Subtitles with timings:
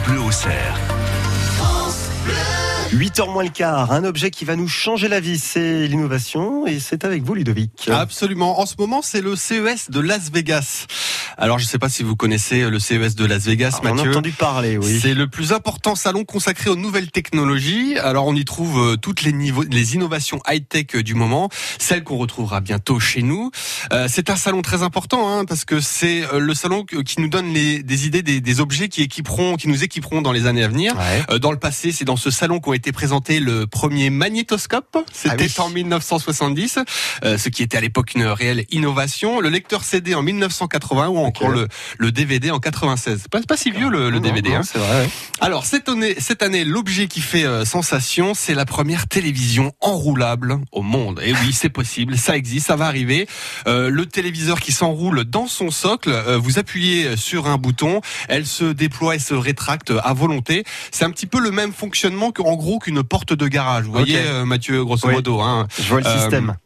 [0.00, 0.78] Bleu au cerf.
[2.92, 6.78] 8h moins le quart, un objet qui va nous changer la vie, c'est l'innovation et
[6.80, 7.90] c'est avec vous Ludovic.
[7.90, 8.60] Absolument.
[8.60, 10.86] En ce moment, c'est le CES de Las Vegas.
[11.38, 14.10] Alors, je ne sais pas si vous connaissez le CES de Las Vegas, Alors, Mathieu.
[14.10, 14.98] On a entendu parler, oui.
[15.00, 17.98] C'est le plus important salon consacré aux nouvelles technologies.
[17.98, 21.48] Alors, on y trouve euh, toutes les niveaux, les innovations high-tech du moment,
[21.78, 23.50] celles qu'on retrouvera bientôt chez nous.
[23.92, 27.28] Euh, c'est un salon très important hein, parce que c'est euh, le salon qui nous
[27.28, 30.62] donne les, des idées des, des objets qui équiperont, qui nous équiperont dans les années
[30.64, 30.94] à venir.
[30.96, 31.22] Ouais.
[31.30, 34.98] Euh, Dans le passé, c'est dans ce salon qu'ont été présentés le premier magnétoscope.
[35.12, 35.64] C'était Ah oui.
[35.64, 36.78] en 1970,
[37.24, 39.40] euh, ce qui était à l'époque une réelle innovation.
[39.40, 41.54] Le lecteur CD en 1980 ou encore Ok.
[41.56, 41.68] le,
[41.98, 43.18] le DVD en 96.
[43.22, 44.50] C'est pas, pas si vieux le, DVD.
[44.50, 44.62] non, hein.
[44.62, 45.02] C'est vrai.
[45.04, 45.08] ouais.
[45.40, 50.58] Alors cette année, cette année, l'objet qui fait euh, sensation, c'est la première télévision enroulable
[50.72, 51.20] au monde.
[51.24, 53.26] Et oui, c'est possible, ça existe, ça va arriver.
[53.66, 58.46] Euh, le téléviseur qui s'enroule dans son socle, euh, vous appuyez sur un bouton, elle
[58.46, 60.64] se déploie et se rétracte à volonté.
[60.90, 63.84] C'est un petit peu le même fonctionnement qu'en gros qu'une porte de garage.
[63.84, 65.14] Vous voyez, Mathieu, grosso Oui.
[65.14, 65.40] modo.
[65.40, 65.66] Hein.
[65.78, 66.56] Je vois le système.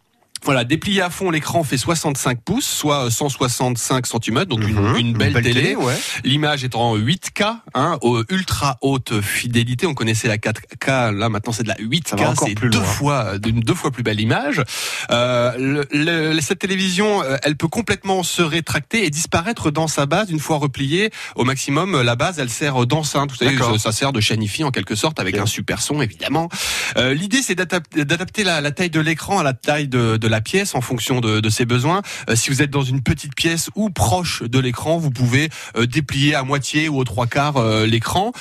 [0.47, 4.97] Voilà, déplié à fond, l'écran fait 65 pouces, soit 165 cm, donc une, Mhm.
[4.97, 5.75] une belle, télé.
[5.75, 5.95] ouais.
[6.25, 7.43] L'image est en 8K,
[7.75, 9.87] hein, au ultra haute fidélité.
[9.87, 12.69] On connaissait la 4K, là maintenant c'est de la Ça va 8K, encore c'est deux
[12.69, 12.83] loin.
[12.85, 14.63] fois, deux fois plus belle image.
[15.11, 15.87] Euh, le-
[16.33, 20.39] le- cette télévision, euh, elle peut complètement se rétracter et disparaître dans sa base une
[20.41, 22.01] fois repliée au maximum.
[22.03, 23.31] La base, elle sert d'enceinte.
[23.33, 23.81] Vous savez, D'accord.
[23.81, 26.49] ça sert de chanifi en quelque sorte avec un super son évidemment.
[26.97, 30.29] Euh, L'idée, c'est d'adap- d'adapter la, la taille de l'écran à la taille de, de
[30.29, 32.03] la pièce en fonction de, de ses besoins.
[32.31, 35.87] Euh, si vous êtes dans une petite pièce ou proche de l'écran, vous pouvez euh,
[35.87, 38.33] déplier à moitié ou aux trois quarts euh, l'écran.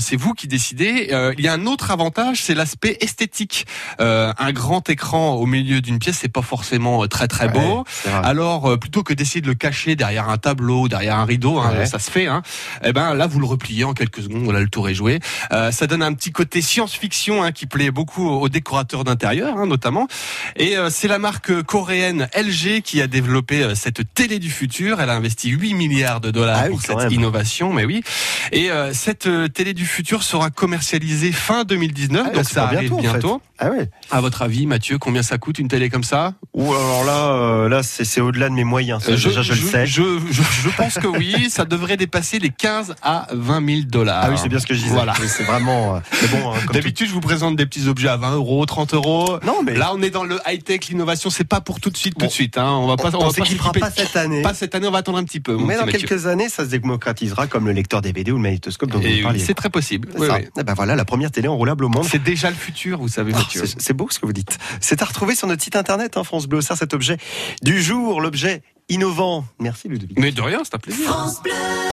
[0.00, 1.08] C'est vous qui décidez.
[1.38, 3.66] Il y a un autre avantage, c'est l'aspect esthétique.
[3.98, 7.84] Un grand écran au milieu d'une pièce, c'est pas forcément très très beau.
[8.06, 8.12] Ouais.
[8.22, 11.86] Alors, plutôt que d'essayer de le cacher derrière un tableau, derrière un rideau, hein, Ouais.
[11.86, 12.26] ça se fait.
[12.26, 12.42] Hein,
[12.84, 14.42] eh ben là, vous le repliez en quelques secondes.
[14.44, 15.20] Voilà, le tour est joué.
[15.52, 19.66] Euh, ça donne un petit côté science-fiction hein, qui plaît beaucoup aux décorateurs d'intérieur, hein,
[19.66, 20.08] notamment.
[20.56, 25.00] Et euh, c'est la marque coréenne LG qui a développé euh, cette télé du futur.
[25.00, 27.12] Elle a investi 8 milliards de dollars Ah oui, pour cette même.
[27.12, 28.02] innovation, mais oui.
[28.52, 32.90] Et euh, cette euh, télé du futur sera commercialisée fin 2019, Ah, donc ça arrive
[32.90, 33.08] bientôt, en fait.
[33.08, 33.42] bientôt.
[33.58, 33.90] Ah ouais.
[34.10, 36.34] À votre avis, Mathieu, combien ça coûte une télé comme ça?
[36.60, 39.02] Ou alors là, euh, là c'est au-delà de mes moyens.
[39.02, 39.86] Ça, Euh, déjà, je, le sais.
[39.86, 40.02] Je,
[40.76, 44.24] pense que oui, ça devrait dépasser les 15 à 20 000 dollars.
[44.26, 44.94] Ah oui, c'est bien ce que je disais.
[44.94, 45.14] Voilà.
[45.20, 45.96] Oui, C'est vraiment.
[45.96, 48.94] euh, mais bon, hein, D'habitude, je vous présente des petits objets à 20 euros, 30
[48.94, 49.38] euros.
[49.44, 52.16] Non, mais Là, on est dans le high-tech, l'innovation, c'est pas pour tout de suite,
[52.18, 52.58] tout de suite.
[52.58, 52.70] Hein.
[52.72, 54.42] On va pas, on, on, on va pas cette année.
[54.42, 55.56] Pas cette année, on va attendre un petit peu.
[55.56, 56.06] mais dans Mathieu.
[56.06, 59.22] quelques années, ça se démocratisera comme le lecteur DVD ou le magnétoscope dont Et vous
[59.22, 59.38] parliez.
[59.38, 60.08] c'est très possible.
[60.18, 60.46] Oui, oui.
[60.58, 62.04] Eh ben voilà, la première télé enroulable au monde.
[62.04, 63.62] C'est déjà le futur, vous savez, Oh, Mathieu.
[63.66, 64.58] c'est c'est beau ce que vous dites.
[64.80, 67.16] C'est à retrouver sur notre site internet, hein, France Bleu, cet objet
[67.62, 69.44] du jour, l'objet innovant.
[69.58, 70.18] Merci Ludovic.
[70.18, 71.16] Mais de rien, c'est un plaisir.